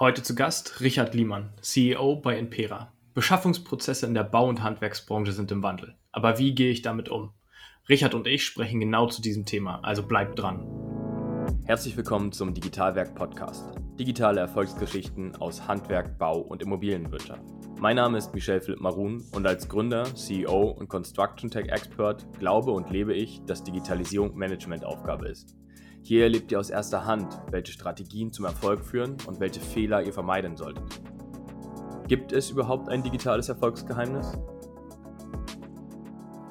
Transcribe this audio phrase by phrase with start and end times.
[0.00, 2.92] Heute zu Gast Richard Liemann, CEO bei Impera.
[3.14, 5.94] Beschaffungsprozesse in der Bau- und Handwerksbranche sind im Wandel.
[6.10, 7.30] Aber wie gehe ich damit um?
[7.88, 10.66] Richard und ich sprechen genau zu diesem Thema, also bleibt dran.
[11.64, 13.70] Herzlich willkommen zum Digitalwerk Podcast.
[13.96, 17.44] Digitale Erfolgsgeschichten aus Handwerk, Bau und Immobilienwirtschaft.
[17.78, 22.72] Mein Name ist Michel Philipp Marun und als Gründer, CEO und Construction Tech Expert glaube
[22.72, 25.54] und lebe ich, dass Digitalisierung Managementaufgabe ist.
[26.06, 30.12] Hier erlebt ihr aus erster Hand, welche Strategien zum Erfolg führen und welche Fehler ihr
[30.12, 30.84] vermeiden solltet.
[32.08, 34.36] Gibt es überhaupt ein digitales Erfolgsgeheimnis?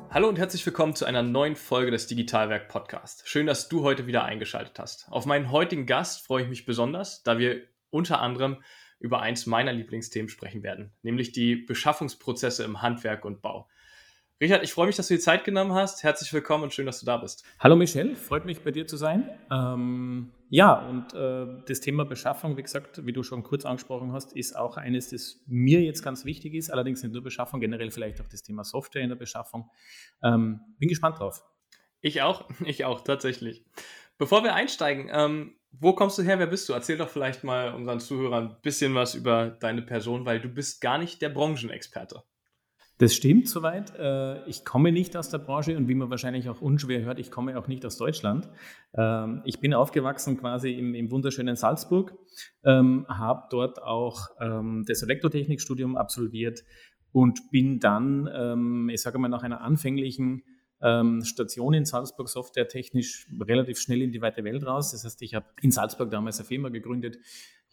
[0.09, 3.29] Hallo und herzlich willkommen zu einer neuen Folge des Digitalwerk Podcast.
[3.29, 5.05] Schön, dass du heute wieder eingeschaltet hast.
[5.11, 7.61] Auf meinen heutigen Gast freue ich mich besonders, da wir
[7.91, 8.57] unter anderem
[8.99, 13.69] über eins meiner Lieblingsthemen sprechen werden, nämlich die Beschaffungsprozesse im Handwerk und Bau.
[14.41, 16.03] Richard, ich freue mich, dass du die Zeit genommen hast.
[16.03, 17.45] Herzlich willkommen und schön, dass du da bist.
[17.59, 19.29] Hallo Michel, freut mich bei dir zu sein.
[19.51, 24.33] Ähm, ja, und äh, das Thema Beschaffung, wie gesagt, wie du schon kurz angesprochen hast,
[24.33, 26.71] ist auch eines, das mir jetzt ganz wichtig ist.
[26.71, 29.69] Allerdings nicht nur Beschaffung, generell vielleicht auch das Thema Software in der Beschaffung.
[30.23, 31.43] Ähm, bin gespannt drauf.
[32.01, 33.63] Ich auch, ich auch, tatsächlich.
[34.17, 36.37] Bevor wir einsteigen, ähm, wo kommst du her?
[36.39, 36.73] Wer bist du?
[36.73, 40.81] Erzähl doch vielleicht mal unseren Zuhörern ein bisschen was über deine Person, weil du bist
[40.81, 42.23] gar nicht der Branchenexperte.
[43.03, 43.93] Das stimmt soweit.
[43.99, 47.31] Äh, ich komme nicht aus der Branche und wie man wahrscheinlich auch unschwer hört, ich
[47.31, 48.47] komme auch nicht aus Deutschland.
[48.93, 52.17] Ähm, ich bin aufgewachsen quasi im, im wunderschönen Salzburg,
[52.63, 56.63] ähm, habe dort auch ähm, das Elektrotechnikstudium absolviert
[57.11, 60.41] und bin dann, ich sage mal, nach einer anfänglichen
[61.21, 64.93] Station in Salzburg softwaretechnisch relativ schnell in die weite Welt raus.
[64.93, 67.19] Das heißt, ich habe in Salzburg damals eine Firma gegründet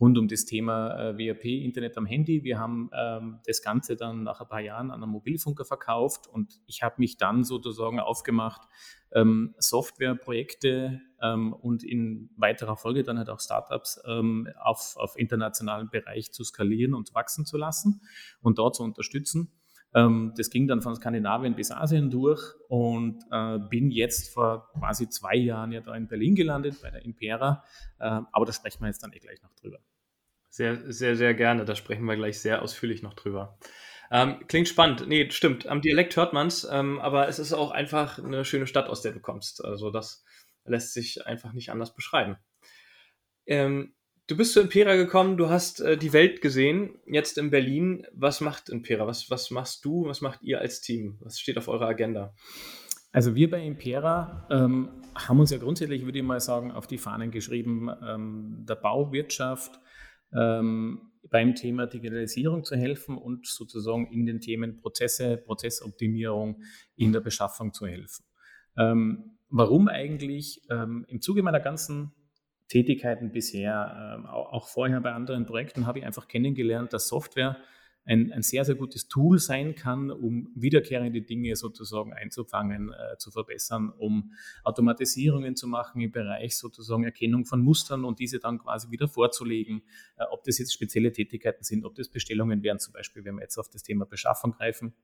[0.01, 2.43] rund um das Thema äh, WAP, Internet am Handy.
[2.43, 6.61] Wir haben ähm, das Ganze dann nach ein paar Jahren an einen Mobilfunker verkauft und
[6.67, 8.63] ich habe mich dann sozusagen aufgemacht,
[9.13, 15.91] ähm, Softwareprojekte ähm, und in weiterer Folge dann halt auch Startups ähm, auf, auf internationalen
[15.91, 18.01] Bereich zu skalieren und wachsen zu lassen
[18.41, 19.53] und dort zu unterstützen.
[19.93, 25.09] Ähm, das ging dann von Skandinavien bis Asien durch und äh, bin jetzt vor quasi
[25.09, 27.65] zwei Jahren ja da in Berlin gelandet bei der Impera.
[27.99, 29.81] Äh, aber da sprechen wir jetzt dann eh gleich noch drüber.
[30.51, 31.65] Sehr, sehr, sehr gerne.
[31.65, 33.59] Da sprechen wir gleich sehr ausführlich noch drüber.
[34.11, 35.07] Ähm, klingt spannend.
[35.07, 35.67] Nee, stimmt.
[35.67, 39.03] Am Dialekt hört man es, ähm, aber es ist auch einfach eine schöne Stadt, aus
[39.03, 39.65] der du kommst.
[39.65, 40.25] Also das
[40.65, 42.37] lässt sich einfach nicht anders beschreiben.
[43.47, 43.95] Ähm,
[44.31, 48.07] Du bist zu Impera gekommen, du hast äh, die Welt gesehen, jetzt in Berlin.
[48.13, 49.05] Was macht Impera?
[49.09, 50.07] Was, was machst du?
[50.07, 51.19] Was macht ihr als Team?
[51.19, 52.33] Was steht auf eurer Agenda?
[53.11, 56.99] Also wir bei Impera ähm, haben uns ja grundsätzlich, würde ich mal sagen, auf die
[56.99, 59.81] Fahnen geschrieben, ähm, der Bauwirtschaft
[60.35, 66.63] ähm, beim Thema Digitalisierung zu helfen und sozusagen in den Themen Prozesse, Prozessoptimierung
[66.97, 68.25] in der Beschaffung zu helfen.
[68.77, 70.63] Ähm, warum eigentlich?
[70.71, 72.13] Ähm, Im Zuge meiner ganzen
[72.69, 77.57] Tätigkeiten bisher, ähm, auch vorher bei anderen Projekten, habe ich einfach kennengelernt, dass Software
[78.05, 83.31] ein, ein sehr, sehr gutes Tool sein kann, um wiederkehrende Dinge sozusagen einzufangen, äh, zu
[83.31, 84.33] verbessern, um
[84.65, 89.83] Automatisierungen zu machen im Bereich sozusagen Erkennung von Mustern und diese dann quasi wieder vorzulegen,
[90.17, 93.43] äh, ob das jetzt spezielle Tätigkeiten sind, ob das Bestellungen wären, zum Beispiel, wenn wir
[93.43, 94.95] jetzt auf das Thema Beschaffung greifen.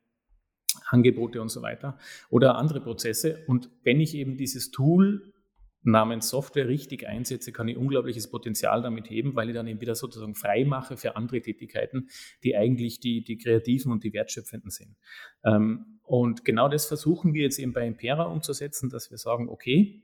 [0.89, 1.97] Angebote und so weiter
[2.29, 3.43] oder andere Prozesse.
[3.47, 5.33] Und wenn ich eben dieses Tool
[5.83, 9.95] namens Software richtig einsetze, kann ich unglaubliches Potenzial damit heben, weil ich dann eben wieder
[9.95, 12.09] sozusagen frei mache für andere Tätigkeiten,
[12.43, 14.97] die eigentlich die, die kreativen und die wertschöpfenden sind.
[15.45, 20.03] Ähm, und genau das versuchen wir jetzt eben bei Impera umzusetzen, dass wir sagen, okay,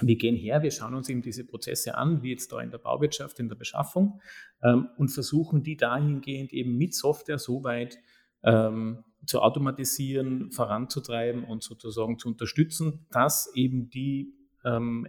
[0.00, 2.78] wir gehen her, wir schauen uns eben diese Prozesse an, wie jetzt da in der
[2.78, 4.20] Bauwirtschaft, in der Beschaffung,
[4.62, 7.98] ähm, und versuchen die dahingehend eben mit Software so weit
[8.42, 14.34] ähm, zu automatisieren, voranzutreiben und sozusagen zu unterstützen, dass eben die
[14.64, 15.06] ähm,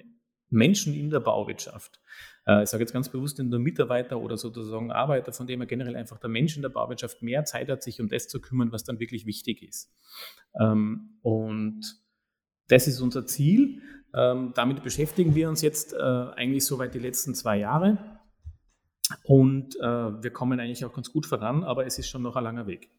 [0.50, 2.00] Menschen in der Bauwirtschaft.
[2.48, 5.96] Äh, ich sage jetzt ganz bewusst nur Mitarbeiter oder sozusagen Arbeiter, von dem er generell
[5.96, 8.84] einfach der Mensch in der Bauwirtschaft mehr Zeit hat, sich um das zu kümmern, was
[8.84, 9.94] dann wirklich wichtig ist.
[10.60, 11.82] Ähm, und
[12.68, 13.82] das ist unser Ziel.
[14.14, 18.20] Ähm, damit beschäftigen wir uns jetzt äh, eigentlich soweit die letzten zwei Jahre.
[19.24, 22.44] Und äh, wir kommen eigentlich auch ganz gut voran, aber es ist schon noch ein
[22.44, 22.90] langer Weg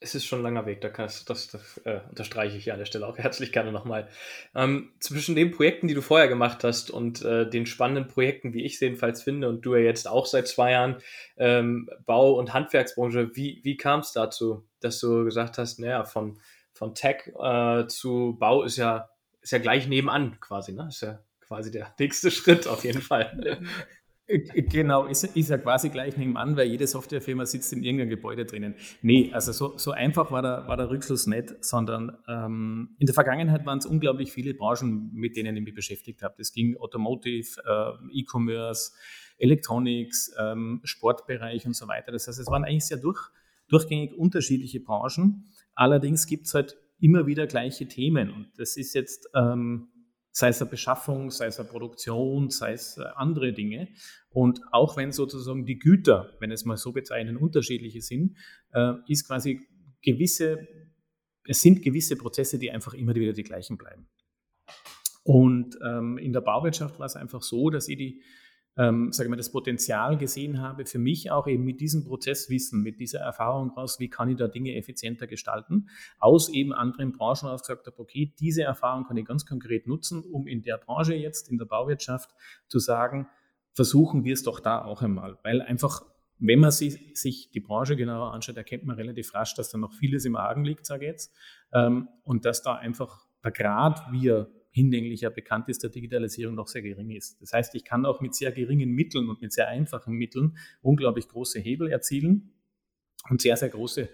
[0.00, 2.78] es ist schon ein langer Weg, da kannst, das, das äh, unterstreiche ich hier an
[2.78, 4.08] der Stelle auch herzlich gerne nochmal.
[4.54, 8.64] Ähm, zwischen den Projekten, die du vorher gemacht hast und äh, den spannenden Projekten, wie
[8.64, 10.96] ich es jedenfalls finde, und du ja jetzt auch seit zwei Jahren
[11.36, 16.38] ähm, Bau- und Handwerksbranche, wie, wie kam es dazu, dass du gesagt hast, naja, von,
[16.72, 19.08] von Tech äh, zu Bau ist ja,
[19.40, 20.86] ist ja gleich nebenan quasi, ne?
[20.88, 23.60] Ist ja quasi der nächste Schritt auf jeden Fall.
[24.26, 28.44] Äh, genau, ist, ist ja quasi gleich nebenan, weil jede Softwarefirma sitzt in irgendeinem Gebäude
[28.44, 28.74] drinnen.
[29.02, 33.14] Nee, also so, so einfach war der, war der Rückschluss nicht, sondern ähm, in der
[33.14, 36.34] Vergangenheit waren es unglaublich viele Branchen, mit denen ich mich beschäftigt habe.
[36.38, 38.92] Das ging Automotive, äh, E-Commerce,
[39.38, 42.12] Electronics, ähm, Sportbereich und so weiter.
[42.12, 43.20] Das heißt, es waren eigentlich sehr durch,
[43.68, 45.46] durchgängig unterschiedliche Branchen.
[45.74, 49.28] Allerdings gibt es halt immer wieder gleiche Themen und das ist jetzt...
[49.34, 49.88] Ähm,
[50.32, 53.88] sei es eine Beschaffung, sei es eine Produktion, sei es äh, andere Dinge.
[54.30, 58.36] Und auch wenn sozusagen die Güter, wenn es mal so bezeichnen, unterschiedliche sind,
[58.72, 59.60] äh, ist quasi
[60.00, 60.66] gewisse,
[61.44, 64.08] es sind gewisse Prozesse, die einfach immer wieder die gleichen bleiben.
[65.22, 68.22] Und ähm, in der Bauwirtschaft war es einfach so, dass ich die
[68.76, 73.00] ähm, sage mal, das Potenzial gesehen habe, für mich auch eben mit diesem Prozesswissen, mit
[73.00, 75.88] dieser Erfahrung raus, wie kann ich da Dinge effizienter gestalten,
[76.18, 80.22] aus eben anderen Branchen aus gesagt habe, okay, diese Erfahrung kann ich ganz konkret nutzen,
[80.24, 82.30] um in der Branche jetzt, in der Bauwirtschaft,
[82.68, 83.28] zu sagen,
[83.74, 86.02] versuchen wir es doch da auch einmal, weil einfach
[86.44, 89.92] wenn man sich, sich, die Branche genauer anschaut, erkennt man relativ rasch, dass da noch
[89.92, 91.32] vieles im Argen liegt, sage ich jetzt,
[91.72, 96.54] ähm, und dass da einfach der Grad, wie er hinlänglich ja bekannt ist, der Digitalisierung
[96.54, 97.40] noch sehr gering ist.
[97.40, 101.28] Das heißt, ich kann auch mit sehr geringen Mitteln und mit sehr einfachen Mitteln unglaublich
[101.28, 102.52] große Hebel erzielen
[103.28, 104.08] und sehr, sehr große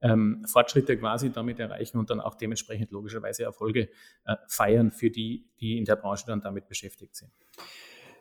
[0.00, 3.88] ähm, Fortschritte quasi damit erreichen und dann auch dementsprechend logischerweise Erfolge
[4.24, 7.32] äh, feiern für die, die in der Branche dann damit beschäftigt sind.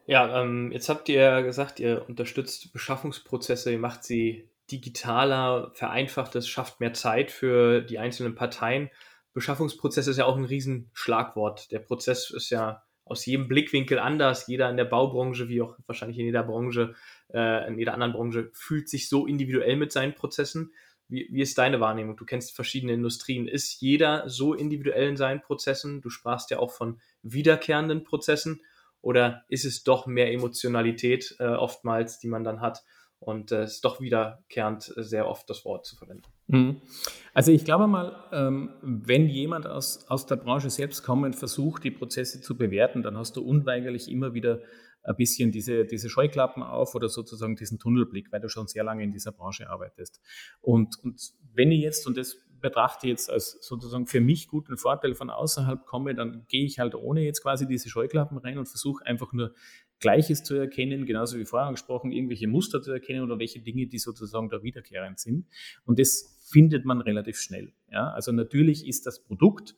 [0.05, 6.47] Ja, ähm, jetzt habt ihr gesagt, ihr unterstützt Beschaffungsprozesse, ihr macht sie digitaler, vereinfacht es,
[6.47, 8.89] schafft mehr Zeit für die einzelnen Parteien.
[9.33, 11.71] Beschaffungsprozess ist ja auch ein Riesenschlagwort.
[11.71, 14.47] Der Prozess ist ja aus jedem Blickwinkel anders.
[14.47, 16.95] Jeder in der Baubranche, wie auch wahrscheinlich in jeder Branche,
[17.33, 20.73] äh, in jeder anderen Branche, fühlt sich so individuell mit seinen Prozessen.
[21.09, 22.15] Wie, wie ist deine Wahrnehmung?
[22.15, 23.47] Du kennst verschiedene Industrien.
[23.47, 26.01] Ist jeder so individuell in seinen Prozessen?
[26.01, 28.61] Du sprachst ja auch von wiederkehrenden Prozessen.
[29.01, 32.83] Oder ist es doch mehr Emotionalität äh, oftmals, die man dann hat?
[33.19, 36.32] Und es äh, ist doch wiederkehrend äh, sehr oft das Wort zu verwenden.
[36.53, 36.81] Mhm.
[37.33, 41.89] Also ich glaube mal, ähm, wenn jemand aus, aus der Branche selbst kommend versucht, die
[41.89, 44.59] Prozesse zu bewerten, dann hast du unweigerlich immer wieder
[45.01, 49.03] ein bisschen diese, diese Scheuklappen auf oder sozusagen diesen Tunnelblick, weil du schon sehr lange
[49.03, 50.21] in dieser Branche arbeitest.
[50.61, 55.15] Und, und wenn ich jetzt, und das betrachte jetzt als sozusagen für mich guten Vorteil
[55.15, 59.05] von außerhalb komme, dann gehe ich halt ohne jetzt quasi diese Scheuklappen rein und versuche
[59.05, 59.53] einfach nur
[59.99, 63.99] Gleiches zu erkennen, genauso wie vorher angesprochen, irgendwelche Muster zu erkennen oder welche Dinge, die
[63.99, 65.47] sozusagen da wiederkehrend sind.
[65.85, 67.73] Und das findet man relativ schnell.
[67.91, 68.11] Ja?
[68.11, 69.75] Also natürlich ist das Produkt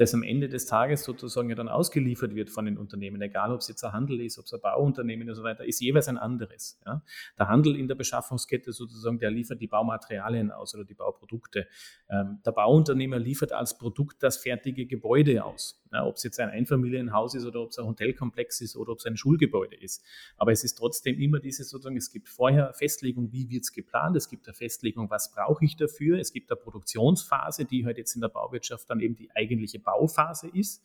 [0.00, 3.60] das am Ende des Tages sozusagen ja dann ausgeliefert wird von den Unternehmen, egal ob
[3.60, 6.16] es jetzt ein Handel ist, ob es ein Bauunternehmen und so weiter, ist jeweils ein
[6.16, 6.80] anderes.
[6.86, 7.02] Ja.
[7.38, 11.66] Der Handel in der Beschaffungskette sozusagen, der liefert die Baumaterialien aus oder die Bauprodukte.
[12.08, 15.84] Ähm, der Bauunternehmer liefert als Produkt das fertige Gebäude aus.
[15.92, 19.00] Ja, ob es jetzt ein Einfamilienhaus ist oder ob es ein Hotelkomplex ist oder ob
[19.00, 20.02] es ein Schulgebäude ist.
[20.36, 24.16] Aber es ist trotzdem immer diese sozusagen, es gibt vorher Festlegung, wie wird es geplant,
[24.16, 28.14] es gibt eine Festlegung, was brauche ich dafür, es gibt eine Produktionsphase, die halt jetzt
[28.14, 30.82] in der Bauwirtschaft dann eben die eigentliche Bauphase ist.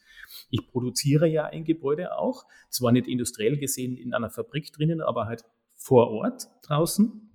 [0.50, 5.26] Ich produziere ja ein Gebäude auch, zwar nicht industriell gesehen in einer Fabrik drinnen, aber
[5.26, 5.44] halt
[5.76, 7.32] vor Ort draußen.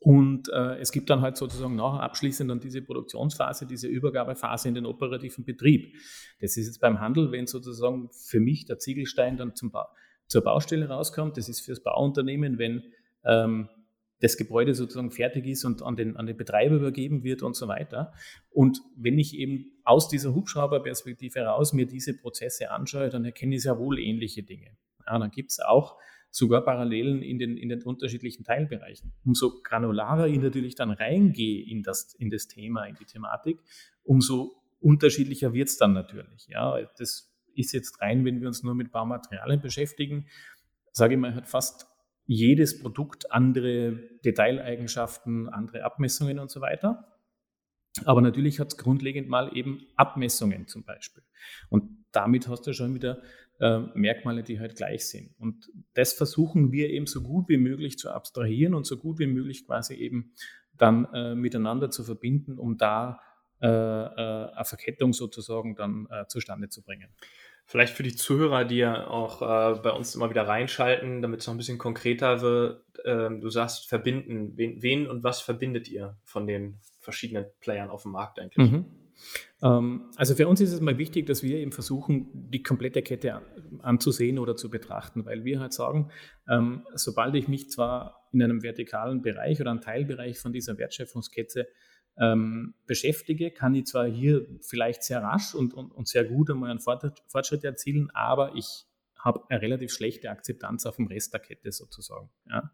[0.00, 4.74] Und äh, es gibt dann halt sozusagen nachher abschließend dann diese Produktionsphase, diese Übergabephase in
[4.74, 5.96] den operativen Betrieb.
[6.40, 9.88] Das ist jetzt beim Handel, wenn sozusagen für mich der Ziegelstein dann zum ba
[10.28, 11.36] zur Baustelle rauskommt.
[11.38, 12.84] Das ist fürs Bauunternehmen, wenn
[13.24, 13.68] ähm,
[14.20, 17.68] das Gebäude sozusagen fertig ist und an den, an den Betreiber übergeben wird und so
[17.68, 18.12] weiter.
[18.50, 23.62] Und wenn ich eben aus dieser Hubschrauberperspektive heraus mir diese Prozesse anschaue, dann erkenne ich
[23.62, 24.76] sehr wohl ähnliche Dinge.
[25.06, 25.96] Ja, dann gibt es auch
[26.30, 29.12] sogar Parallelen in den, in den unterschiedlichen Teilbereichen.
[29.24, 33.60] Umso granularer ich natürlich dann reingehe in das, in das Thema, in die Thematik,
[34.02, 36.46] umso unterschiedlicher wird es dann natürlich.
[36.48, 40.26] Ja, das ist jetzt rein, wenn wir uns nur mit Baumaterialien beschäftigen,
[40.92, 41.86] sage ich mal, hat fast
[42.28, 47.18] jedes Produkt andere Detaileigenschaften, andere Abmessungen und so weiter.
[48.04, 51.24] Aber natürlich hat es grundlegend mal eben Abmessungen zum Beispiel.
[51.70, 53.22] Und damit hast du schon wieder
[53.60, 55.34] äh, Merkmale, die halt gleich sind.
[55.40, 59.26] Und das versuchen wir eben so gut wie möglich zu abstrahieren und so gut wie
[59.26, 60.34] möglich quasi eben
[60.76, 63.20] dann äh, miteinander zu verbinden, um da
[63.60, 67.08] äh, äh eine Verkettung sozusagen dann äh, zustande zu bringen.
[67.70, 71.46] Vielleicht für die Zuhörer, die ja auch äh, bei uns immer wieder reinschalten, damit es
[71.46, 72.82] noch ein bisschen konkreter wird.
[73.04, 74.56] Äh, du sagst verbinden.
[74.56, 78.70] Wen, wen, und was verbindet ihr von den verschiedenen Playern auf dem Markt eigentlich?
[78.72, 78.86] Mhm.
[79.62, 83.42] Ähm, also für uns ist es mal wichtig, dass wir eben versuchen, die komplette Kette
[83.80, 86.10] anzusehen oder zu betrachten, weil wir halt sagen,
[86.48, 91.68] ähm, sobald ich mich zwar in einem vertikalen Bereich oder einem Teilbereich von dieser Wertschöpfungskette
[92.20, 96.70] ähm, beschäftige, kann ich zwar hier vielleicht sehr rasch und, und, und sehr gut einmal
[96.70, 98.86] einen Fortschritt erzielen, aber ich
[99.18, 102.30] habe eine relativ schlechte Akzeptanz auf dem Rest der Kette sozusagen.
[102.48, 102.70] Ja.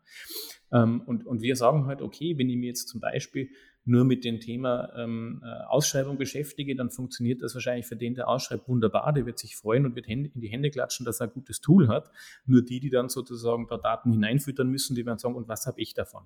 [0.73, 3.51] Ähm, und, und wir sagen halt, okay, wenn ich mir jetzt zum Beispiel
[3.87, 8.29] nur mit dem Thema ähm, äh, Ausschreibung beschäftige, dann funktioniert das wahrscheinlich für den, der
[8.29, 9.13] ausschreibt, wunderbar.
[9.13, 11.89] Der wird sich freuen und wird in die Hände klatschen, dass er ein gutes Tool
[11.89, 12.11] hat.
[12.47, 15.81] Nur die, die dann sozusagen da Daten hineinfüttern müssen, die werden sagen, und was habe
[15.81, 16.25] ich davon?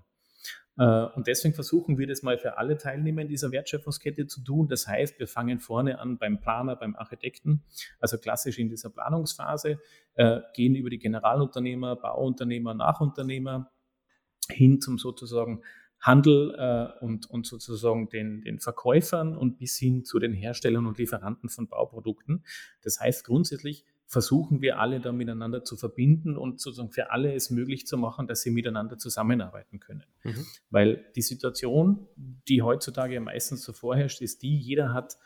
[0.79, 4.69] Äh, und deswegen versuchen wir das mal für alle Teilnehmer in dieser Wertschöpfungskette zu tun.
[4.69, 7.65] Das heißt, wir fangen vorne an beim Planer, beim Architekten,
[7.99, 9.79] also klassisch in dieser Planungsphase,
[10.15, 13.71] äh, gehen über die Generalunternehmer, Bauunternehmer, Nachunternehmer
[14.51, 15.63] hin zum sozusagen
[16.01, 20.99] Handel äh, und, und sozusagen den, den Verkäufern und bis hin zu den Herstellern und
[20.99, 22.45] Lieferanten von Bauprodukten.
[22.83, 27.51] Das heißt, grundsätzlich versuchen wir alle da miteinander zu verbinden und sozusagen für alle es
[27.51, 30.05] möglich zu machen, dass sie miteinander zusammenarbeiten können.
[30.25, 30.47] Mhm.
[30.71, 35.19] Weil die Situation, die heutzutage meistens so vorherrscht, ist die, jeder hat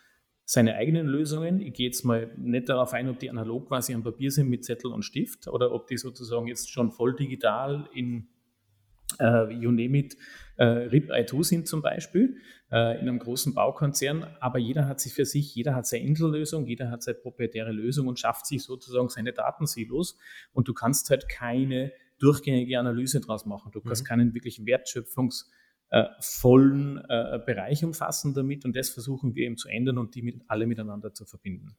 [0.45, 1.61] seine eigenen Lösungen.
[1.61, 4.65] Ich gehe jetzt mal nicht darauf ein, ob die analog quasi am Papier sind mit
[4.65, 8.32] Zettel und Stift oder ob die sozusagen jetzt schon voll digital in
[9.19, 10.17] äh, you name it,
[10.57, 12.37] äh, RIP-I2 sind zum Beispiel
[12.71, 16.67] äh, in einem großen Baukonzern, aber jeder hat sich für sich, jeder hat seine Insellösung,
[16.67, 20.19] jeder hat seine proprietäre Lösung und schafft sich sozusagen seine Datensilos
[20.53, 23.73] und du kannst halt keine durchgängige Analyse daraus machen.
[23.73, 24.07] Du kannst mhm.
[24.07, 25.47] keinen wirklich wertschöpfungs-
[25.93, 30.23] äh, vollen äh, Bereich umfassen damit und das versuchen wir eben zu ändern und die
[30.23, 31.77] mit, alle miteinander zu verbinden.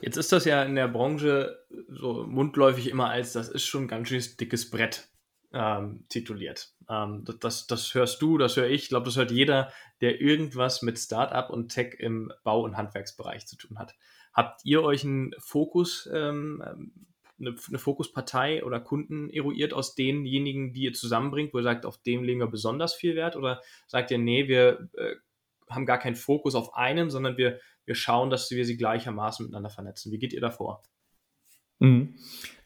[0.00, 3.88] Jetzt ist das ja in der Branche so mundläufig immer als, das ist schon ein
[3.88, 5.08] ganz schön dickes Brett
[5.52, 6.72] ähm, tituliert.
[6.88, 10.82] Ähm, das, das hörst du, das höre ich, ich glaube, das hört jeder, der irgendwas
[10.82, 13.94] mit Startup und Tech im Bau- und Handwerksbereich zu tun hat.
[14.32, 16.92] Habt ihr euch einen Fokus, ähm,
[17.40, 21.98] eine, eine Fokuspartei oder Kunden eruiert aus denjenigen, die ihr zusammenbringt, wo ihr sagt, auf
[21.98, 23.36] dem legen wir besonders viel Wert?
[23.36, 25.14] Oder sagt ihr, nee, wir äh,
[25.70, 29.70] haben gar keinen Fokus auf einen, sondern wir, wir schauen, dass wir sie gleichermaßen miteinander
[29.70, 30.12] vernetzen?
[30.12, 30.82] Wie geht ihr davor?
[31.78, 32.14] Mhm.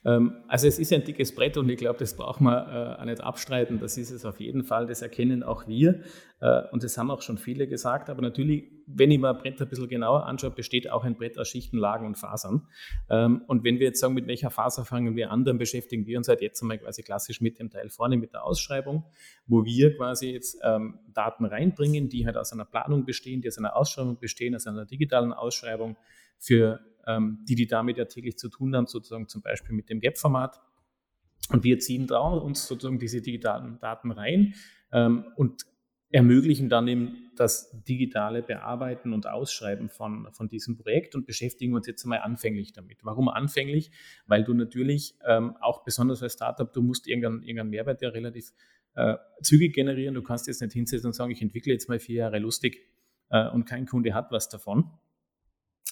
[0.04, 3.20] Ähm, also es ist ein dickes Brett und ich glaube, das brauchen wir äh, nicht
[3.20, 3.78] abstreiten.
[3.78, 4.86] Das ist es auf jeden Fall.
[4.86, 6.02] Das erkennen auch wir
[6.40, 8.10] äh, und das haben auch schon viele gesagt.
[8.10, 11.38] Aber natürlich, wenn ich mir ein Brett ein bisschen genauer anschaue, besteht auch ein Brett
[11.38, 12.66] aus Schichten, Lagen und Fasern.
[13.10, 16.18] Ähm, und wenn wir jetzt sagen, mit welcher Faser fangen wir an, dann beschäftigen wir
[16.18, 19.04] uns halt jetzt einmal quasi klassisch mit dem Teil vorne, mit der Ausschreibung,
[19.46, 23.58] wo wir quasi jetzt ähm, Daten reinbringen, die halt aus einer Planung bestehen, die aus
[23.58, 25.96] einer Ausschreibung bestehen, aus einer digitalen Ausschreibung
[26.38, 30.60] für die, die damit ja täglich zu tun haben, sozusagen zum Beispiel mit dem GAP-Format.
[31.50, 34.54] Und wir ziehen da uns sozusagen diese digitalen Daten rein
[34.92, 35.64] ähm, und
[36.12, 41.86] ermöglichen dann eben das digitale Bearbeiten und Ausschreiben von, von diesem Projekt und beschäftigen uns
[41.86, 42.98] jetzt einmal anfänglich damit.
[43.02, 43.90] Warum anfänglich?
[44.26, 48.52] Weil du natürlich ähm, auch besonders als Startup, du musst irgendeinen, irgendeinen Mehrwert ja relativ
[48.94, 50.14] äh, zügig generieren.
[50.14, 52.86] Du kannst jetzt nicht hinsetzen und sagen, ich entwickle jetzt mal vier Jahre lustig
[53.30, 54.90] äh, und kein Kunde hat was davon.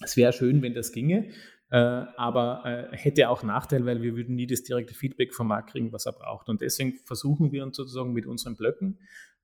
[0.02, 1.30] Es wäre schön, wenn das ginge,
[1.70, 5.70] äh, aber äh, hätte auch Nachteil, weil wir würden nie das direkte Feedback vom Markt
[5.70, 6.48] kriegen, was er braucht.
[6.48, 8.98] Und deswegen versuchen wir uns sozusagen mit unseren Blöcken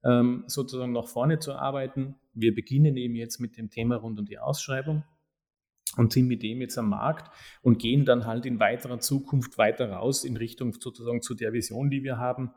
[0.05, 2.17] ähm, sozusagen nach vorne zu arbeiten.
[2.33, 5.05] Wir beginnen eben jetzt mit dem Thema rund um die Ausschreibung
[5.97, 7.31] und sind mit dem jetzt am Markt
[7.63, 11.91] und gehen dann halt in weiterer Zukunft weiter raus in Richtung sozusagen zu der Vision,
[11.91, 12.51] die wir haben,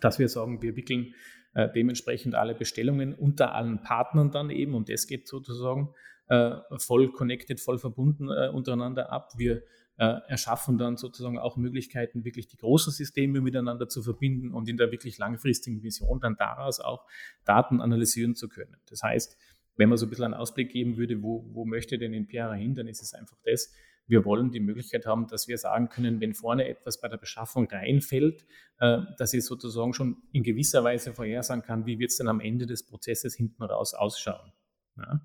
[0.00, 1.14] dass wir sagen, wir wickeln
[1.54, 5.94] äh, dementsprechend alle Bestellungen unter allen Partnern dann eben, und das geht sozusagen
[6.28, 9.32] äh, voll connected, voll verbunden äh, untereinander ab.
[9.36, 9.62] Wir
[9.98, 14.76] äh, erschaffen dann sozusagen auch Möglichkeiten, wirklich die großen Systeme miteinander zu verbinden und in
[14.76, 17.04] der wirklich langfristigen Vision dann daraus auch
[17.44, 18.76] Daten analysieren zu können.
[18.86, 19.36] Das heißt,
[19.76, 22.74] wenn man so ein bisschen einen Ausblick geben würde, wo, wo möchte denn Impera hin,
[22.74, 23.72] dann ist es einfach das,
[24.08, 27.68] wir wollen die Möglichkeit haben, dass wir sagen können, wenn vorne etwas bei der Beschaffung
[27.70, 28.46] reinfällt,
[28.78, 32.40] äh, dass ich sozusagen schon in gewisser Weise vorhersagen kann, wie wird es dann am
[32.40, 34.52] Ende des Prozesses hinten raus ausschauen.
[34.98, 35.20] Ja.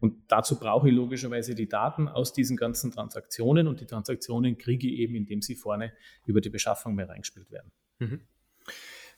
[0.00, 4.88] Und dazu brauche ich logischerweise die Daten aus diesen ganzen Transaktionen und die Transaktionen kriege
[4.88, 5.92] ich eben, indem sie vorne
[6.24, 7.72] über die Beschaffung mehr reingespielt werden.
[7.98, 8.20] Mhm.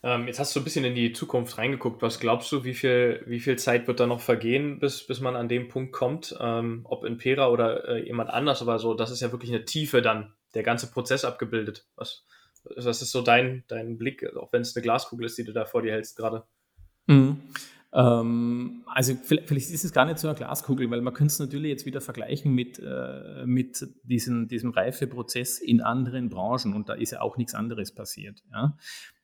[0.03, 2.01] Ähm, jetzt hast du ein bisschen in die Zukunft reingeguckt.
[2.01, 5.35] Was glaubst du, wie viel, wie viel Zeit wird da noch vergehen, bis, bis man
[5.35, 6.35] an dem Punkt kommt?
[6.39, 10.01] Ähm, ob Impera oder äh, jemand anders, aber so, das ist ja wirklich eine Tiefe
[10.01, 11.87] dann, der ganze Prozess abgebildet.
[11.95, 12.25] Was,
[12.63, 15.65] was ist so dein, dein Blick, auch wenn es eine Glaskugel ist, die du da
[15.65, 16.45] vor dir hältst gerade?
[17.05, 17.39] Mhm.
[17.93, 21.69] Ähm, also vielleicht ist es gar nicht so eine Glaskugel, weil man könnte es natürlich
[21.69, 27.11] jetzt wieder vergleichen mit, äh, mit diesen, diesem Reifeprozess in anderen Branchen und da ist
[27.11, 28.43] ja auch nichts anderes passiert.
[28.51, 28.77] Ja?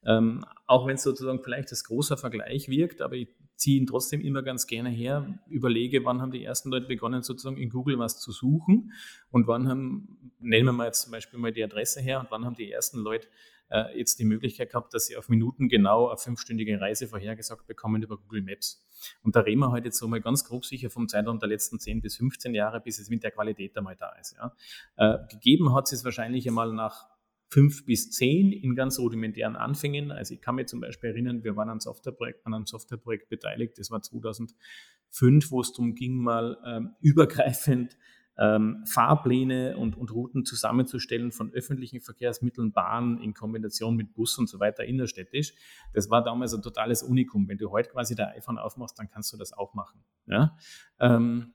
[0.05, 4.21] Ähm, auch wenn es sozusagen vielleicht als großer Vergleich wirkt, aber ich ziehe ihn trotzdem
[4.21, 8.19] immer ganz gerne her, überlege, wann haben die ersten Leute begonnen, sozusagen in Google was
[8.19, 8.91] zu suchen
[9.31, 12.45] und wann haben, nennen wir mal jetzt zum Beispiel mal die Adresse her und wann
[12.45, 13.27] haben die ersten Leute
[13.69, 18.01] äh, jetzt die Möglichkeit gehabt, dass sie auf Minuten genau eine fünfstündige Reise vorhergesagt bekommen
[18.01, 18.85] über Google Maps.
[19.23, 21.79] Und da reden wir heute jetzt so mal ganz grob sicher vom Zeitraum der letzten
[21.79, 24.35] 10 bis 15 Jahre, bis es mit der Qualität einmal da ist.
[24.37, 24.55] Ja.
[24.95, 27.07] Äh, gegeben hat es wahrscheinlich einmal nach
[27.49, 30.11] fünf bis zehn in ganz rudimentären Anfängen.
[30.11, 33.77] Also ich kann mich zum Beispiel erinnern, wir waren an, Softwareprojekt, an einem Softwareprojekt beteiligt,
[33.77, 37.97] das war 2005, wo es darum ging, mal ähm, übergreifend
[38.39, 44.47] ähm, Fahrpläne und, und Routen zusammenzustellen von öffentlichen Verkehrsmitteln, Bahn in Kombination mit Bus und
[44.47, 45.53] so weiter innerstädtisch.
[45.93, 47.47] Das war damals ein totales Unikum.
[47.47, 50.03] Wenn du heute quasi dein iPhone aufmachst, dann kannst du das auch machen.
[50.27, 50.55] Ja?
[50.99, 51.53] Ähm,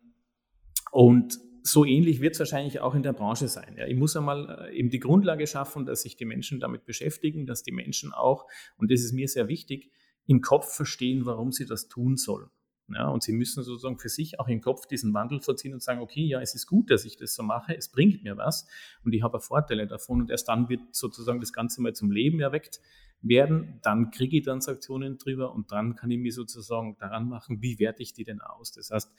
[0.91, 3.77] und so ähnlich wird es wahrscheinlich auch in der Branche sein.
[3.79, 7.47] Ja, ich muss einmal äh, eben die Grundlage schaffen, dass sich die Menschen damit beschäftigen,
[7.47, 8.47] dass die Menschen auch,
[8.77, 9.91] und das ist mir sehr wichtig,
[10.27, 12.51] im Kopf verstehen, warum sie das tun sollen.
[12.89, 16.01] Ja, und sie müssen sozusagen für sich auch im Kopf diesen Wandel vorziehen und sagen,
[16.01, 18.67] okay, ja, es ist gut, dass ich das so mache, es bringt mir was
[19.05, 22.41] und ich habe Vorteile davon und erst dann wird sozusagen das Ganze mal zum Leben
[22.41, 22.81] erweckt
[23.23, 27.79] werden, dann kriege ich Transaktionen drüber und dann kann ich mir sozusagen daran machen, wie
[27.79, 28.73] werte ich die denn aus.
[28.73, 29.11] Das heißt,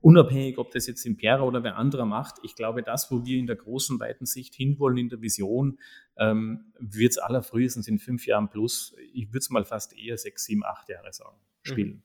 [0.00, 3.46] unabhängig, ob das jetzt Impera oder wer anderer macht, ich glaube, das, wo wir in
[3.46, 5.78] der großen, weiten Sicht hinwollen, in der Vision,
[6.16, 10.44] ähm, wird es allerfrühestens in fünf Jahren plus, ich würde es mal fast eher sechs,
[10.44, 12.02] sieben, acht Jahre sagen, mhm.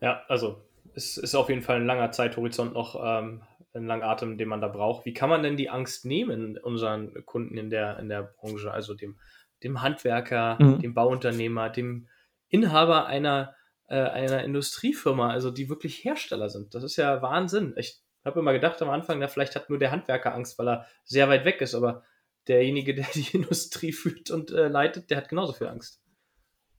[0.00, 0.62] Ja, also
[0.94, 3.42] es ist auf jeden Fall ein langer Zeithorizont noch, ähm,
[3.72, 5.06] ein langer Atem, den man da braucht.
[5.06, 8.94] Wie kann man denn die Angst nehmen, unseren Kunden in der, in der Branche, also
[8.94, 9.18] dem
[9.62, 10.80] dem Handwerker, mhm.
[10.80, 12.08] dem Bauunternehmer, dem
[12.48, 13.54] Inhaber einer,
[13.88, 16.74] äh, einer Industriefirma, also die wirklich Hersteller sind.
[16.74, 17.74] Das ist ja Wahnsinn.
[17.76, 20.86] Ich habe immer gedacht am Anfang, na, vielleicht hat nur der Handwerker Angst, weil er
[21.04, 22.02] sehr weit weg ist, aber
[22.48, 26.02] derjenige, der die Industrie führt und äh, leitet, der hat genauso viel Angst.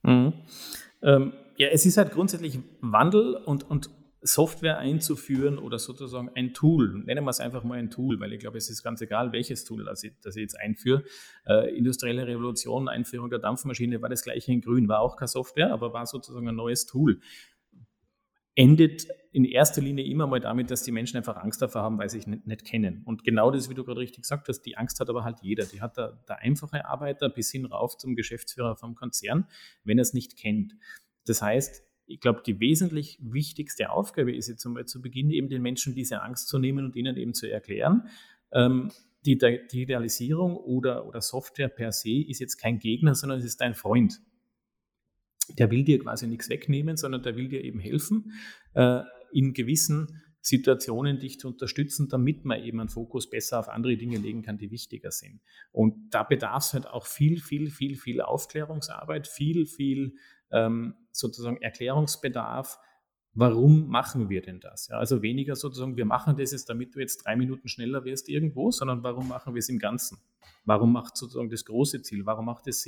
[0.02, 0.34] Mhm.
[1.02, 3.90] Ähm, ja, es ist halt grundsätzlich Wandel und, und
[4.22, 8.38] Software einzuführen oder sozusagen ein Tool, nennen wir es einfach mal ein Tool, weil ich
[8.38, 11.04] glaube, es ist ganz egal, welches Tool das ich, das ich jetzt einführe.
[11.44, 15.72] Äh, industrielle Revolution, Einführung der Dampfmaschine war das gleiche in Grün, war auch keine Software,
[15.72, 17.20] aber war sozusagen ein neues Tool.
[18.54, 22.10] Endet in erster Linie immer mal damit, dass die Menschen einfach Angst davor haben, weil
[22.10, 23.02] sie sich nicht, nicht kennen.
[23.06, 25.64] Und genau das, wie du gerade richtig gesagt hast, die Angst hat aber halt jeder.
[25.64, 29.46] Die hat der, der einfache Arbeiter bis hin rauf zum Geschäftsführer vom Konzern,
[29.84, 30.74] wenn er es nicht kennt.
[31.26, 35.62] Das heißt, ich glaube, die wesentlich wichtigste Aufgabe ist jetzt einmal zu Beginn eben den
[35.62, 38.08] Menschen diese Angst zu nehmen und ihnen eben zu erklären,
[38.52, 38.90] ähm,
[39.24, 43.74] die Digitalisierung oder, oder Software per se ist jetzt kein Gegner, sondern es ist dein
[43.74, 44.20] Freund.
[45.58, 48.32] Der will dir quasi nichts wegnehmen, sondern der will dir eben helfen,
[48.74, 53.96] äh, in gewissen Situationen dich zu unterstützen, damit man eben einen Fokus besser auf andere
[53.96, 55.40] Dinge legen kann, die wichtiger sind.
[55.70, 60.16] Und da bedarf es halt auch viel, viel, viel, viel Aufklärungsarbeit, viel, viel
[60.52, 62.78] ähm, sozusagen Erklärungsbedarf,
[63.34, 64.88] warum machen wir denn das?
[64.88, 68.28] Ja, also weniger sozusagen, wir machen das jetzt, damit du jetzt drei Minuten schneller wirst
[68.28, 70.18] irgendwo, sondern warum machen wir es im Ganzen?
[70.64, 72.26] Warum macht sozusagen das große Ziel?
[72.26, 72.84] Warum macht das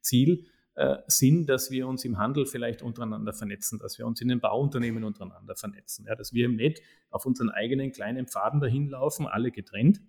[0.00, 0.44] Ziel
[0.78, 4.38] äh, Sinn, dass wir uns im Handel vielleicht untereinander vernetzen, dass wir uns in den
[4.38, 9.26] Bauunternehmen untereinander vernetzen, ja, dass wir eben nicht auf unseren eigenen kleinen Pfaden dahin laufen,
[9.26, 10.00] alle getrennt,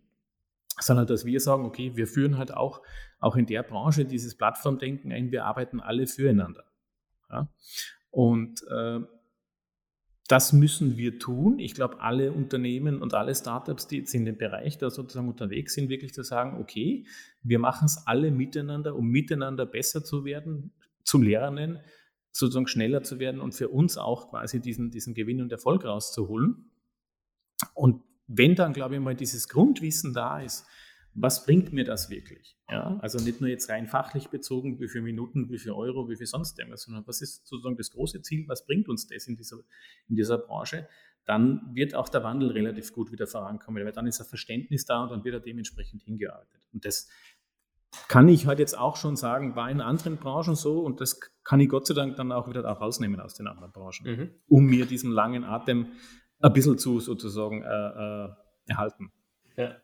[0.80, 2.84] sondern dass wir sagen, okay, wir führen halt auch,
[3.20, 6.69] auch in der Branche dieses Plattformdenken ein, wir arbeiten alle füreinander.
[7.30, 7.50] Ja?
[8.12, 9.00] Und äh,
[10.30, 11.58] das müssen wir tun.
[11.58, 15.74] Ich glaube, alle Unternehmen und alle Startups, die jetzt in dem Bereich da sozusagen unterwegs
[15.74, 17.08] sind, wirklich zu sagen, okay,
[17.42, 20.72] wir machen es alle miteinander, um miteinander besser zu werden,
[21.04, 21.80] zu lernen,
[22.32, 26.70] sozusagen schneller zu werden und für uns auch quasi diesen, diesen Gewinn und Erfolg rauszuholen.
[27.74, 30.68] Und wenn dann, glaube ich mal, dieses Grundwissen da ist,
[31.14, 32.58] was bringt mir das wirklich?
[32.70, 36.16] Ja, also nicht nur jetzt rein fachlich bezogen, wie viele Minuten, wie viele Euro, wie
[36.16, 39.36] viel sonst irgendwas, sondern was ist sozusagen das große Ziel, was bringt uns das in
[39.36, 39.58] dieser,
[40.08, 40.88] in dieser Branche?
[41.26, 45.04] Dann wird auch der Wandel relativ gut wieder vorankommen, weil dann ist ein Verständnis da
[45.04, 46.62] und dann wird er dementsprechend hingearbeitet.
[46.74, 47.10] Und das
[48.08, 51.60] kann ich halt jetzt auch schon sagen, war in anderen Branchen so und das kann
[51.60, 54.30] ich Gott sei Dank dann auch wieder auch rausnehmen aus den anderen Branchen, mhm.
[54.48, 55.88] um mir diesen langen Atem
[56.40, 58.30] ein bisschen zu sozusagen äh, äh,
[58.68, 59.12] erhalten.
[59.58, 59.76] Ja.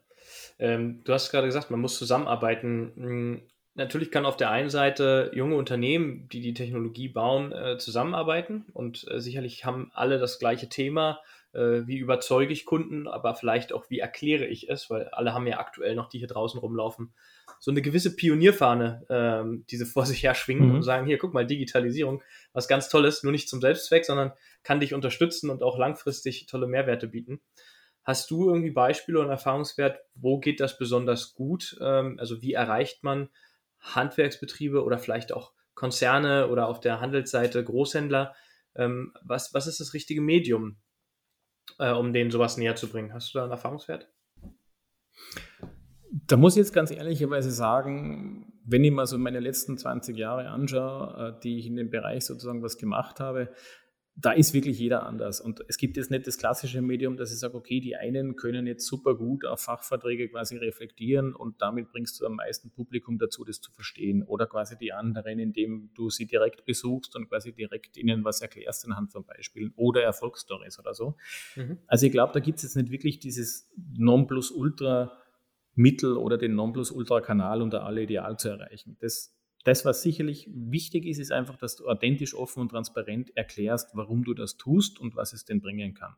[0.59, 2.91] Ähm, du hast gerade gesagt, man muss zusammenarbeiten.
[2.95, 3.41] Hm,
[3.75, 9.05] natürlich kann auf der einen Seite junge Unternehmen, die die Technologie bauen, äh, zusammenarbeiten und
[9.09, 11.19] äh, sicherlich haben alle das gleiche Thema.
[11.55, 15.47] Äh, wie überzeuge ich Kunden, aber vielleicht auch, wie erkläre ich es, weil alle haben
[15.47, 17.13] ja aktuell noch, die hier draußen rumlaufen,
[17.59, 20.75] so eine gewisse Pionierfahne, ähm, die sie vor sich her schwingen mhm.
[20.75, 24.81] und sagen, hier, guck mal, Digitalisierung, was ganz Tolles, nur nicht zum Selbstzweck, sondern kann
[24.81, 27.39] dich unterstützen und auch langfristig tolle Mehrwerte bieten.
[28.05, 31.75] Hast du irgendwie Beispiele und Erfahrungswert, wo geht das besonders gut?
[31.81, 33.29] Ähm, also wie erreicht man
[33.79, 38.35] Handwerksbetriebe oder vielleicht auch Konzerne oder auf der Handelsseite Großhändler?
[38.75, 40.77] Ähm, was, was ist das richtige Medium,
[41.79, 43.11] äh, um denen sowas näher zu bringen?
[43.11, 44.07] Hast du da einen Erfahrungswert?
[46.27, 50.49] Da muss ich jetzt ganz ehrlicherweise sagen, wenn ich mal so meine letzten 20 Jahre
[50.49, 53.49] anschaue, äh, die ich in dem Bereich sozusagen was gemacht habe,
[54.17, 55.41] da ist wirklich jeder anders.
[55.41, 58.65] Und es gibt jetzt nicht das klassische Medium, dass ich sage, okay, die einen können
[58.65, 63.43] jetzt super gut auf Fachverträge quasi reflektieren und damit bringst du am meisten Publikum dazu,
[63.43, 64.23] das zu verstehen.
[64.23, 68.85] Oder quasi die anderen, indem du sie direkt besuchst und quasi direkt ihnen was erklärst
[68.85, 71.17] anhand von Beispielen oder Erfolgsstories oder so.
[71.57, 71.79] Mhm.
[71.87, 75.11] Also ich glaube, da gibt es jetzt nicht wirklich dieses Nonplusultra
[75.73, 78.95] Mittel oder den Nonplusultra-Kanal unter alle ideal zu erreichen.
[79.01, 83.89] Das das, was sicherlich wichtig ist, ist einfach, dass du authentisch, offen und transparent erklärst,
[83.95, 86.15] warum du das tust und was es denn bringen kann.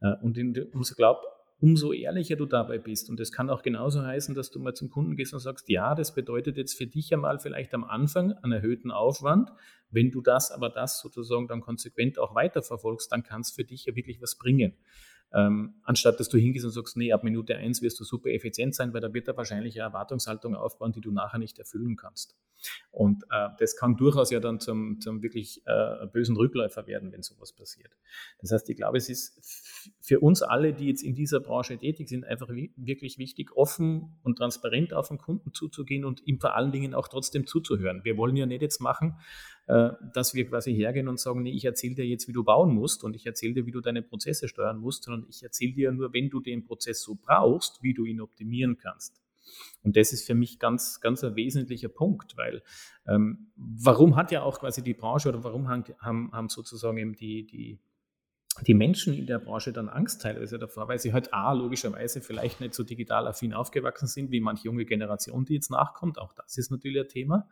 [0.00, 0.38] Äh, und
[0.74, 1.22] umso, glaub,
[1.58, 4.90] umso ehrlicher du dabei bist, und das kann auch genauso heißen, dass du mal zum
[4.90, 8.52] Kunden gehst und sagst, ja, das bedeutet jetzt für dich einmal vielleicht am Anfang einen
[8.52, 9.50] erhöhten Aufwand.
[9.90, 13.86] Wenn du das aber das sozusagen dann konsequent auch weiterverfolgst, dann kann es für dich
[13.86, 14.74] ja wirklich was bringen.
[15.32, 18.74] Ähm, anstatt dass du hingehst und sagst, nee, ab Minute eins wirst du super effizient
[18.74, 22.36] sein, weil da wird er wahrscheinlich eine Erwartungshaltung aufbauen, die du nachher nicht erfüllen kannst.
[22.90, 27.22] Und äh, das kann durchaus ja dann zum, zum wirklich äh, bösen Rückläufer werden, wenn
[27.22, 27.92] sowas passiert.
[28.40, 32.08] Das heißt, ich glaube, es ist für uns alle, die jetzt in dieser Branche tätig
[32.08, 36.72] sind, einfach wirklich wichtig, offen und transparent auf den Kunden zuzugehen und ihm vor allen
[36.72, 38.04] Dingen auch trotzdem zuzuhören.
[38.04, 39.18] Wir wollen ja nicht jetzt machen,
[39.66, 43.02] dass wir quasi hergehen und sagen, nee, ich erzähle dir jetzt, wie du bauen musst
[43.02, 46.12] und ich erzähle dir, wie du deine Prozesse steuern musst, sondern ich erzähle dir nur,
[46.12, 49.20] wenn du den Prozess so brauchst, wie du ihn optimieren kannst.
[49.82, 52.62] Und das ist für mich ganz, ganz ein wesentlicher Punkt, weil
[53.06, 57.46] ähm, warum hat ja auch quasi die Branche oder warum haben, haben sozusagen eben die,
[57.46, 57.78] die,
[58.66, 62.60] die Menschen in der Branche dann Angst teilweise davor, weil sie halt A, logischerweise vielleicht
[62.60, 66.18] nicht so digital affin aufgewachsen sind wie manche junge Generation, die jetzt nachkommt.
[66.18, 67.48] Auch das ist natürlich ein Thema.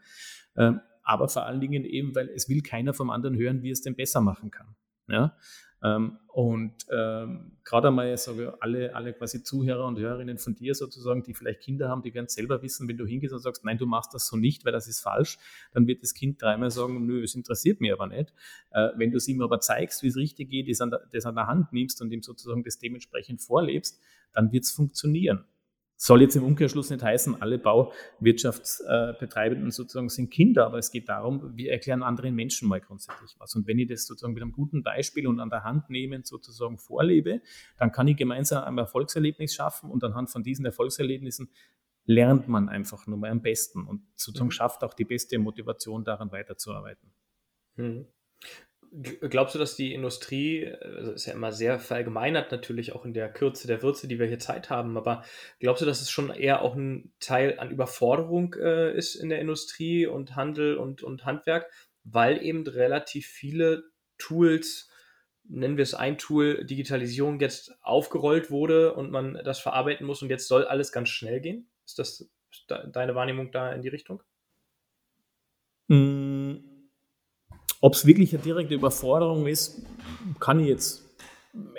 [1.05, 3.95] Aber vor allen Dingen eben, weil es will keiner vom anderen hören, wie es denn
[3.95, 4.75] besser machen kann.
[5.07, 5.37] Ja?
[5.85, 11.23] Ähm, und ähm, gerade einmal sage alle, alle quasi Zuhörer und Hörerinnen von dir sozusagen,
[11.23, 13.85] die vielleicht Kinder haben, die werden selber wissen, wenn du hingehst und sagst, nein, du
[13.85, 15.37] machst das so nicht, weil das ist falsch,
[15.73, 18.33] dann wird das Kind dreimal sagen, nö, es interessiert mich aber nicht.
[18.71, 21.27] Äh, wenn du es ihm aber zeigst, wie es richtig geht, das an, der, das
[21.27, 24.01] an der Hand nimmst und ihm sozusagen das dementsprechend vorlebst,
[24.33, 25.45] dann wird es funktionieren.
[26.05, 31.57] Soll jetzt im Umkehrschluss nicht heißen, alle Bauwirtschaftsbetreibenden sozusagen sind Kinder, aber es geht darum,
[31.57, 33.55] wir erklären anderen Menschen mal grundsätzlich was.
[33.55, 36.77] Und wenn ich das sozusagen mit einem guten Beispiel und an der Hand nehmend sozusagen
[36.77, 37.41] vorlebe,
[37.79, 41.49] dann kann ich gemeinsam ein Erfolgserlebnis schaffen und anhand von diesen Erfolgserlebnissen
[42.05, 44.51] lernt man einfach nur mal am besten und sozusagen mhm.
[44.51, 47.15] schafft auch die beste Motivation daran weiterzuarbeiten.
[47.77, 48.05] Mhm.
[48.97, 53.33] Glaubst du, dass die Industrie, also ist ja immer sehr verallgemeinert natürlich auch in der
[53.33, 55.25] Kürze der Würze, die wir hier Zeit haben, aber
[55.59, 59.41] glaubst du, dass es schon eher auch ein Teil an Überforderung äh, ist in der
[59.41, 61.73] Industrie und Handel und, und Handwerk,
[62.05, 63.83] weil eben relativ viele
[64.17, 64.89] Tools,
[65.43, 70.31] nennen wir es ein Tool, Digitalisierung jetzt aufgerollt wurde und man das verarbeiten muss und
[70.31, 71.69] jetzt soll alles ganz schnell gehen?
[71.85, 72.31] Ist das
[72.69, 74.23] deine Wahrnehmung da in die Richtung?
[75.89, 76.44] Mm
[77.85, 79.83] ob es wirklich eine direkte Überforderung ist,
[80.41, 81.04] kann ich jetzt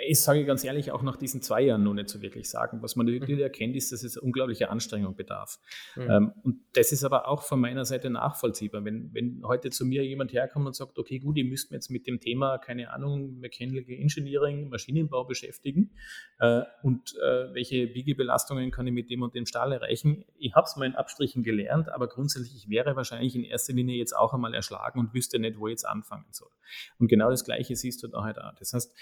[0.06, 2.82] ich sage ganz ehrlich, auch nach diesen zwei Jahren noch nicht so wirklich sagen.
[2.82, 3.42] Was man natürlich mhm.
[3.42, 5.58] erkennt, ist, dass es unglaubliche Anstrengung bedarf.
[5.96, 6.10] Mhm.
[6.10, 8.84] Ähm, und das ist aber auch von meiner Seite nachvollziehbar.
[8.84, 12.06] Wenn, wenn heute zu mir jemand herkommt und sagt, okay, gut, ihr müsst jetzt mit
[12.06, 15.90] dem Thema, keine Ahnung, Mechanical Engineering, Maschinenbau beschäftigen
[16.38, 20.24] äh, und äh, welche Biegebelastungen kann ich mit dem und dem Stahl erreichen.
[20.38, 23.96] Ich habe es mal in Abstrichen gelernt, aber grundsätzlich ich wäre wahrscheinlich in erster Linie
[23.96, 26.50] jetzt auch einmal erschlagen und wüsste nicht, wo ich jetzt anfangen soll.
[26.98, 28.54] Und genau das Gleiche siehst du da halt auch.
[28.54, 28.94] Das heißt,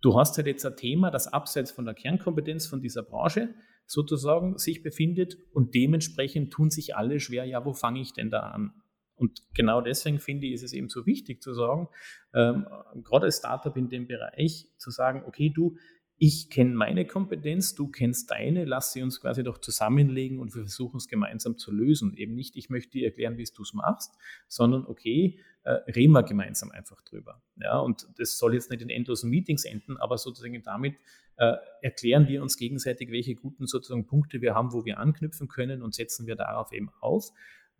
[0.00, 3.54] Du hast halt jetzt ein Thema, das abseits von der Kernkompetenz von dieser Branche
[3.86, 8.40] sozusagen sich befindet und dementsprechend tun sich alle schwer, ja, wo fange ich denn da
[8.40, 8.72] an?
[9.16, 11.88] Und genau deswegen finde ich, ist es eben so wichtig zu sagen,
[12.32, 12.66] ähm,
[13.04, 15.76] gerade als Startup in dem Bereich, zu sagen, okay, du,
[16.22, 20.64] ich kenne meine Kompetenz, du kennst deine, lass sie uns quasi doch zusammenlegen und wir
[20.64, 22.14] versuchen es gemeinsam zu lösen.
[22.14, 24.12] Eben nicht, ich möchte dir erklären, wie du es machst,
[24.46, 27.42] sondern okay, äh, reden wir gemeinsam einfach drüber.
[27.56, 30.94] Ja, und das soll jetzt nicht in endlosen Meetings enden, aber sozusagen damit
[31.38, 35.80] äh, erklären wir uns gegenseitig, welche guten sozusagen Punkte wir haben, wo wir anknüpfen können
[35.80, 37.30] und setzen wir darauf eben auf.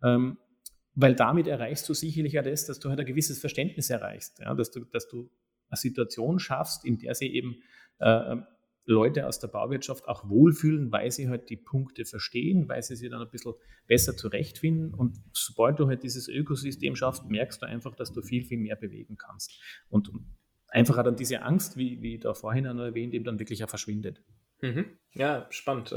[0.01, 0.39] Ähm,
[0.95, 4.55] weil damit erreichst du sicherlich ja das, dass du halt ein gewisses Verständnis erreichst, ja,
[4.55, 5.29] dass, du, dass du
[5.69, 7.61] eine Situation schaffst, in der sie eben
[8.01, 8.37] äh,
[8.85, 13.09] Leute aus der Bauwirtschaft auch wohlfühlen, weil sie halt die Punkte verstehen, weil sie sich
[13.09, 13.53] dann ein bisschen
[13.87, 14.93] besser zurechtfinden.
[14.93, 18.75] Und sobald du halt dieses Ökosystem schaffst, merkst du einfach, dass du viel, viel mehr
[18.75, 19.59] bewegen kannst.
[19.89, 20.11] Und
[20.67, 24.23] einfach dann diese Angst, wie, wie da vorhin erwähnt, eben dann wirklich auch verschwindet.
[24.61, 24.97] Mhm.
[25.13, 25.93] Ja, spannend.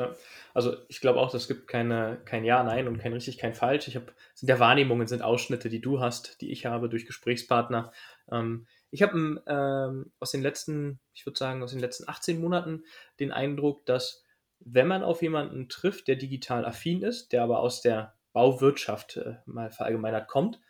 [0.54, 3.88] Also ich glaube auch, es gibt keine, kein Ja, Nein und kein richtig, kein Falsch.
[3.88, 7.92] Ich habe, sind ja Wahrnehmungen, sind Ausschnitte, die du hast, die ich habe durch Gesprächspartner.
[8.30, 12.84] Ähm, ich habe ähm, aus den letzten, ich würde sagen, aus den letzten 18 Monaten
[13.18, 14.22] den Eindruck, dass
[14.60, 19.34] wenn man auf jemanden trifft, der digital affin ist, der aber aus der Bauwirtschaft äh,
[19.46, 20.60] mal verallgemeinert kommt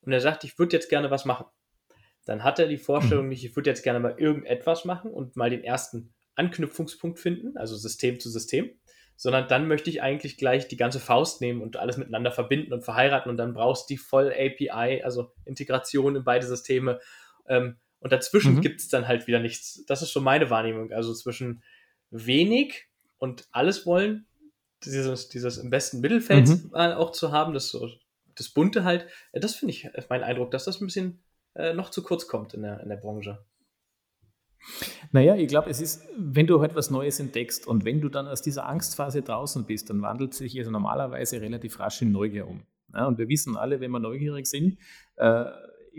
[0.00, 1.44] und er sagt, ich würde jetzt gerne was machen.
[2.24, 3.28] Dann hat er die Vorstellung mhm.
[3.28, 7.76] nicht, ich würde jetzt gerne mal irgendetwas machen und mal den ersten Anknüpfungspunkt finden, also
[7.76, 8.70] System zu System,
[9.16, 12.86] sondern dann möchte ich eigentlich gleich die ganze Faust nehmen und alles miteinander verbinden und
[12.86, 17.00] verheiraten und dann brauchst du die voll API, also Integration in beide Systeme.
[17.48, 18.60] Ähm, und dazwischen mhm.
[18.60, 19.84] gibt es dann halt wieder nichts.
[19.86, 20.92] Das ist so meine Wahrnehmung.
[20.92, 21.62] Also zwischen
[22.10, 22.86] wenig
[23.18, 24.26] und alles wollen,
[24.84, 26.74] dieses, dieses im besten Mittelfeld mhm.
[26.74, 27.88] auch zu haben, das so
[28.36, 31.20] das Bunte halt, das finde ich mein Eindruck, dass das ein bisschen
[31.54, 33.44] äh, noch zu kurz kommt in der, in der Branche.
[35.12, 38.26] Naja, ich glaube, es ist, wenn du halt was Neues entdeckst und wenn du dann
[38.26, 42.62] aus dieser Angstphase draußen bist, dann wandelt sich also normalerweise relativ rasch in Neugier um.
[42.92, 44.78] Ja, und wir wissen alle, wenn wir neugierig sind,
[45.16, 45.44] äh,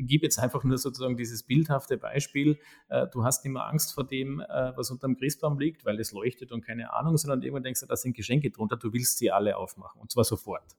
[0.05, 4.05] gebe jetzt einfach nur sozusagen dieses bildhafte Beispiel, äh, du hast nicht mehr Angst vor
[4.05, 7.63] dem, äh, was unter dem Christbaum liegt, weil es leuchtet und keine Ahnung, sondern irgendwann
[7.63, 10.75] denkst du, da sind Geschenke drunter, du willst sie alle aufmachen und zwar sofort.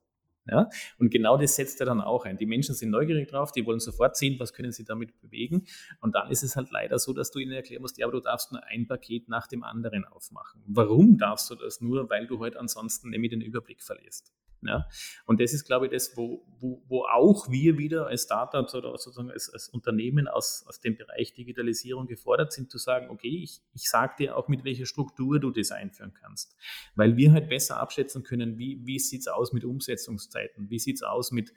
[0.50, 0.70] Ja?
[0.98, 2.38] Und genau das setzt er dann auch ein.
[2.38, 5.66] Die Menschen sind neugierig drauf, die wollen sofort sehen, was können sie damit bewegen.
[6.00, 8.20] Und dann ist es halt leider so, dass du ihnen erklären musst, ja, aber du
[8.20, 10.62] darfst nur ein Paket nach dem anderen aufmachen.
[10.66, 12.08] Warum darfst du das nur?
[12.08, 14.32] Weil du halt ansonsten nämlich den Überblick verlierst.
[14.62, 14.88] Ja?
[15.26, 18.96] Und das ist, glaube ich, das, wo, wo, wo auch wir wieder als Startups oder
[18.96, 23.60] sozusagen als, als Unternehmen aus, aus dem Bereich Digitalisierung gefordert sind, zu sagen, okay, ich,
[23.74, 26.56] ich sage dir auch, mit welcher Struktur du das einführen kannst.
[26.94, 30.96] Weil wir halt besser abschätzen können, wie, wie sieht es aus mit Umsetzungszeiten, wie sieht
[30.96, 31.52] es aus mit,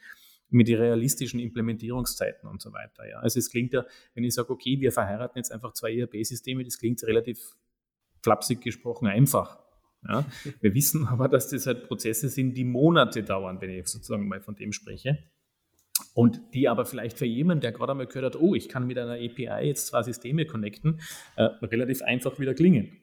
[0.49, 3.07] mit den realistischen Implementierungszeiten und so weiter.
[3.07, 3.19] Ja.
[3.19, 6.77] Also es klingt ja, wenn ich sage, okay, wir verheiraten jetzt einfach zwei ERP-Systeme, das
[6.77, 7.55] klingt relativ
[8.21, 9.60] flapsig gesprochen einfach.
[10.07, 10.25] Ja?
[10.59, 14.41] Wir wissen aber, dass das halt Prozesse sind, die Monate dauern, wenn ich sozusagen mal
[14.41, 15.19] von dem spreche.
[16.13, 18.97] Und die aber vielleicht für jemanden, der gerade einmal gehört hat, oh, ich kann mit
[18.97, 20.99] einer API jetzt zwei Systeme connecten,
[21.35, 23.01] äh, relativ einfach wieder klingen.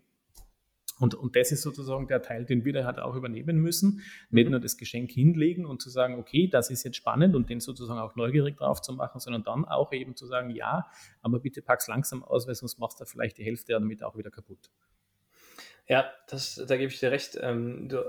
[0.99, 4.03] Und, und das ist sozusagen der Teil, den wir da halt auch übernehmen müssen.
[4.31, 4.53] Nicht mhm.
[4.53, 8.01] nur das Geschenk hinlegen und zu sagen, okay, das ist jetzt spannend und den sozusagen
[8.01, 10.87] auch neugierig drauf zu machen, sondern dann auch eben zu sagen, ja,
[11.23, 14.31] aber bitte pack's langsam aus, weil sonst machst du vielleicht die Hälfte damit auch wieder
[14.31, 14.71] kaputt.
[15.89, 17.39] Ja, das, da gebe ich dir recht.
[17.41, 18.05] Ähm, du,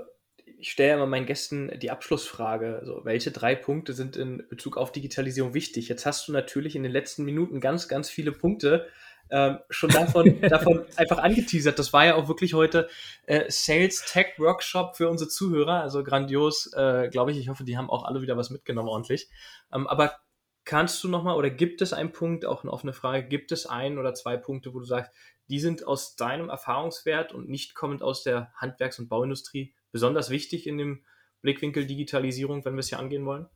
[0.58, 2.78] ich stelle immer meinen Gästen die Abschlussfrage.
[2.78, 5.88] Also, welche drei Punkte sind in Bezug auf Digitalisierung wichtig?
[5.88, 8.86] Jetzt hast du natürlich in den letzten Minuten ganz, ganz viele Punkte
[9.30, 11.78] ähm, schon davon, davon einfach angeteasert.
[11.78, 12.88] Das war ja auch wirklich heute
[13.26, 15.80] äh, Sales Tech Workshop für unsere Zuhörer.
[15.80, 17.38] Also grandios, äh, glaube ich.
[17.38, 19.30] Ich hoffe, die haben auch alle wieder was mitgenommen ordentlich.
[19.72, 20.18] Ähm, aber
[20.64, 23.98] kannst du nochmal oder gibt es einen Punkt, auch eine offene Frage, gibt es ein
[23.98, 25.12] oder zwei Punkte, wo du sagst,
[25.50, 30.66] die sind aus deinem Erfahrungswert und nicht kommend aus der Handwerks- und Bauindustrie besonders wichtig
[30.66, 31.04] in dem
[31.42, 33.46] Blickwinkel Digitalisierung, wenn wir es hier angehen wollen?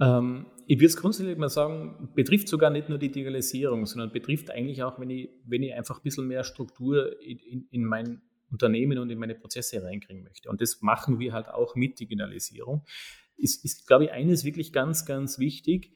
[0.00, 4.50] Ähm, ich würde es grundsätzlich mal sagen, betrifft sogar nicht nur die Digitalisierung, sondern betrifft
[4.50, 8.22] eigentlich auch, wenn ich, wenn ich einfach ein bisschen mehr Struktur in, in, in mein
[8.50, 10.50] Unternehmen und in meine Prozesse reinkriegen möchte.
[10.50, 12.84] Und das machen wir halt auch mit Digitalisierung.
[13.36, 15.92] Ist, ist glaube ich, eines wirklich ganz, ganz wichtig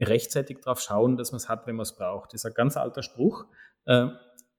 [0.00, 2.32] rechtzeitig darauf schauen, dass man es hat, wenn man es braucht.
[2.32, 3.46] Das ist ein ganz alter Spruch,
[3.86, 4.08] äh,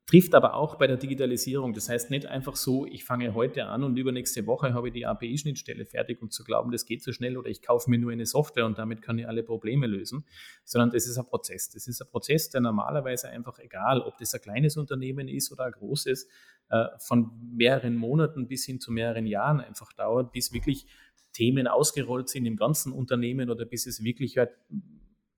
[0.07, 1.73] trifft aber auch bei der Digitalisierung.
[1.73, 5.05] Das heißt nicht einfach so, ich fange heute an und übernächste Woche habe ich die
[5.05, 8.25] API-Schnittstelle fertig und zu glauben, das geht so schnell oder ich kaufe mir nur eine
[8.25, 10.25] Software und damit kann ich alle Probleme lösen,
[10.63, 11.69] sondern das ist ein Prozess.
[11.69, 15.65] Das ist ein Prozess, der normalerweise einfach, egal ob das ein kleines Unternehmen ist oder
[15.65, 16.29] ein großes,
[16.69, 20.87] äh, von mehreren Monaten bis hin zu mehreren Jahren einfach dauert, bis wirklich
[21.33, 24.51] Themen ausgerollt sind im ganzen Unternehmen oder bis es wirklich halt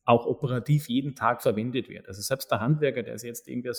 [0.09, 2.07] auch operativ jeden Tag verwendet wird.
[2.07, 3.75] Also selbst der Handwerker, der jetzt irgendwie eine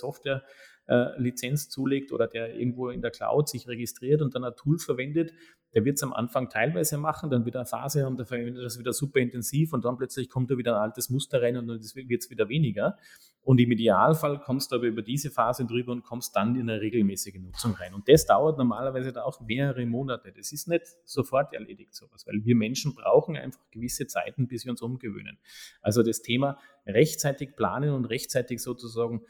[0.86, 5.32] Äh, zulegt oder der irgendwo in der Cloud sich registriert und dann ein Tool verwendet,
[5.74, 8.78] der wird es am Anfang teilweise machen, dann wieder eine Phase haben, der verwendet das
[8.78, 11.80] wieder super intensiv und dann plötzlich kommt da wieder ein altes Muster rein und dann
[11.80, 12.96] wird es wieder weniger.
[13.42, 16.80] Und im Idealfall kommst du aber über diese Phase drüber und kommst dann in eine
[16.80, 17.94] regelmäßige Nutzung rein.
[17.94, 20.30] Und das dauert normalerweise da auch mehrere Monate.
[20.32, 24.72] Das ist nicht sofort erledigt, sowas, weil wir Menschen brauchen einfach gewisse Zeiten, bis wir
[24.72, 25.38] uns umgewöhnen.
[25.80, 29.22] Also das Thema rechtzeitig planen und rechtzeitig sozusagen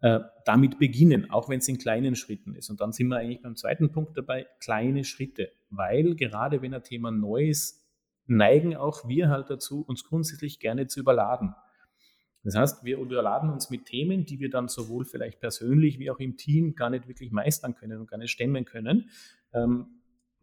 [0.00, 2.70] äh, damit beginnen, auch wenn es in kleinen Schritten ist.
[2.70, 6.82] Und dann sind wir eigentlich beim zweiten Punkt dabei, kleine Schritte, weil gerade wenn ein
[6.82, 7.84] Thema neu ist,
[8.26, 11.54] neigen auch wir halt dazu, uns grundsätzlich gerne zu überladen.
[12.42, 16.20] Das heißt, wir überladen uns mit Themen, die wir dann sowohl vielleicht persönlich wie auch
[16.20, 19.10] im Team gar nicht wirklich meistern können und gar nicht stemmen können.
[19.52, 19.95] Ähm,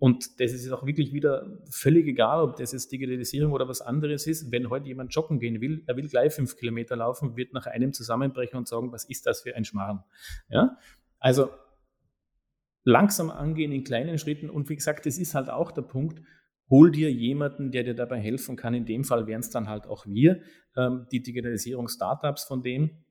[0.04, 4.28] und das ist auch wirklich wieder völlig egal, ob das jetzt Digitalisierung oder was anderes
[4.28, 4.52] ist.
[4.52, 7.94] Wenn heute jemand joggen gehen will, er will gleich fünf Kilometer laufen, wird nach einem
[7.94, 10.04] zusammenbrechen und sagen, was ist das für ein Schmarrn?
[10.50, 10.78] Ja?
[11.20, 11.52] Also
[12.84, 14.50] langsam angehen in kleinen Schritten.
[14.50, 16.22] Und wie gesagt, das ist halt auch der Punkt,
[16.70, 18.74] hol dir jemanden, der dir dabei helfen kann.
[18.74, 20.42] In dem Fall wären es dann halt auch wir,
[20.76, 23.06] ähm, die Digitalisierung-Startups von dem.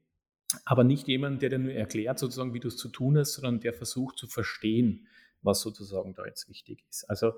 [0.66, 3.60] Aber nicht jemand, der dir nur erklärt, sozusagen, wie du es zu tun hast, sondern
[3.60, 5.06] der versucht zu verstehen,
[5.42, 7.04] was sozusagen da jetzt wichtig ist.
[7.08, 7.32] Also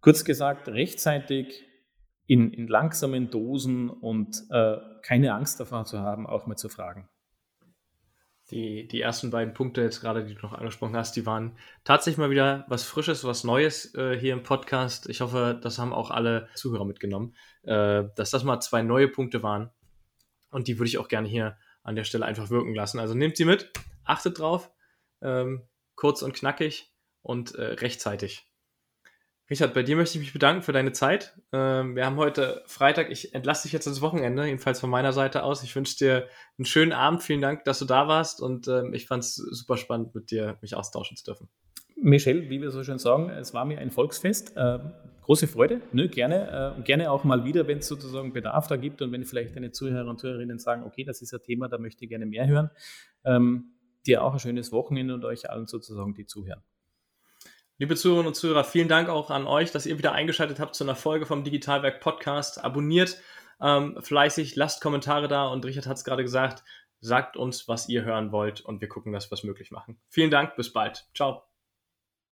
[0.00, 1.64] Kurz gesagt, rechtzeitig
[2.26, 7.08] in, in langsamen Dosen und äh, keine Angst davor zu haben, auch mal zu fragen.
[8.50, 12.18] Die, die ersten beiden Punkte jetzt gerade, die du noch angesprochen hast, die waren tatsächlich
[12.18, 15.08] mal wieder was Frisches, was Neues äh, hier im Podcast.
[15.08, 19.42] Ich hoffe, das haben auch alle Zuhörer mitgenommen, äh, dass das mal zwei neue Punkte
[19.42, 19.70] waren.
[20.50, 23.00] Und die würde ich auch gerne hier an der Stelle einfach wirken lassen.
[23.00, 23.70] Also nehmt sie mit,
[24.04, 24.70] achtet drauf,
[25.20, 28.46] ähm, kurz und knackig und äh, rechtzeitig.
[29.50, 31.34] Richard, bei dir möchte ich mich bedanken für deine Zeit.
[31.52, 33.10] Ähm, wir haben heute Freitag.
[33.10, 35.64] Ich entlasse dich jetzt ins Wochenende, jedenfalls von meiner Seite aus.
[35.64, 37.24] Ich wünsche dir einen schönen Abend.
[37.24, 40.56] Vielen Dank, dass du da warst und ähm, ich fand es super spannend, mit dir
[40.60, 41.48] mich austauschen zu dürfen.
[41.96, 44.56] Michel, wie wir so schön sagen, es war mir ein Volksfest.
[44.56, 44.78] Äh,
[45.22, 46.76] große Freude, Nö, gerne.
[46.78, 49.72] Äh, gerne auch mal wieder, wenn es sozusagen Bedarf da gibt und wenn vielleicht deine
[49.72, 52.70] Zuhörer und Zuhörerinnen sagen, okay, das ist ein Thema, da möchte ich gerne mehr hören.
[53.24, 53.72] Ähm,
[54.08, 56.62] dir auch ein schönes Wochenende und euch allen sozusagen, die zuhören.
[57.80, 60.82] Liebe Zuhörerinnen und Zuhörer, vielen Dank auch an euch, dass ihr wieder eingeschaltet habt zu
[60.82, 62.64] einer Folge vom Digitalwerk Podcast.
[62.64, 63.20] Abonniert
[63.60, 66.64] ähm, fleißig, lasst Kommentare da und Richard hat es gerade gesagt,
[67.00, 70.00] sagt uns, was ihr hören wollt und wir gucken, dass wir es möglich machen.
[70.08, 71.06] Vielen Dank, bis bald.
[71.14, 71.47] Ciao.